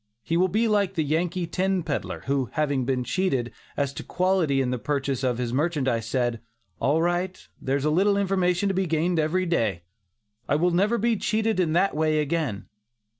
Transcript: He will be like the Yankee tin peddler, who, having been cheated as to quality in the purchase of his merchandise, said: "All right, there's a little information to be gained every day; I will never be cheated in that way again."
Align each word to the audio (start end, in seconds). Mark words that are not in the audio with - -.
He 0.23 0.35
will 0.35 0.47
be 0.47 0.67
like 0.67 0.95
the 0.95 1.03
Yankee 1.03 1.45
tin 1.45 1.83
peddler, 1.83 2.21
who, 2.25 2.49
having 2.53 2.85
been 2.85 3.03
cheated 3.03 3.53
as 3.77 3.93
to 3.93 4.01
quality 4.03 4.59
in 4.59 4.71
the 4.71 4.79
purchase 4.79 5.23
of 5.23 5.37
his 5.37 5.53
merchandise, 5.53 6.07
said: 6.07 6.41
"All 6.79 7.03
right, 7.03 7.47
there's 7.61 7.85
a 7.85 7.91
little 7.91 8.17
information 8.17 8.67
to 8.67 8.73
be 8.73 8.87
gained 8.87 9.19
every 9.19 9.45
day; 9.45 9.83
I 10.49 10.55
will 10.55 10.71
never 10.71 10.97
be 10.97 11.17
cheated 11.17 11.59
in 11.59 11.73
that 11.73 11.95
way 11.95 12.17
again." 12.19 12.65